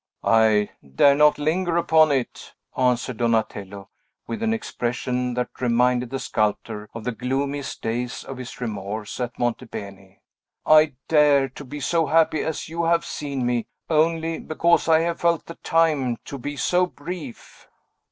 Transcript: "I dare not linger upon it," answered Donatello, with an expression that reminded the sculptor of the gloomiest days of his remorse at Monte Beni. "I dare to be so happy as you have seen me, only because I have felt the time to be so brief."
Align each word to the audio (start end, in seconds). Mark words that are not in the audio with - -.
"I 0.23 0.71
dare 0.95 1.13
not 1.13 1.37
linger 1.37 1.77
upon 1.77 2.11
it," 2.11 2.55
answered 2.75 3.17
Donatello, 3.17 3.87
with 4.25 4.41
an 4.41 4.51
expression 4.51 5.35
that 5.35 5.49
reminded 5.61 6.09
the 6.09 6.17
sculptor 6.17 6.89
of 6.95 7.03
the 7.03 7.11
gloomiest 7.11 7.83
days 7.83 8.23
of 8.23 8.37
his 8.37 8.59
remorse 8.59 9.19
at 9.19 9.37
Monte 9.37 9.65
Beni. 9.67 10.19
"I 10.65 10.93
dare 11.07 11.49
to 11.49 11.63
be 11.63 11.79
so 11.79 12.07
happy 12.07 12.41
as 12.41 12.67
you 12.67 12.85
have 12.85 13.05
seen 13.05 13.45
me, 13.45 13.67
only 13.91 14.39
because 14.39 14.87
I 14.87 15.01
have 15.01 15.21
felt 15.21 15.45
the 15.45 15.53
time 15.61 16.17
to 16.25 16.39
be 16.39 16.57
so 16.57 16.87
brief." 16.87 17.67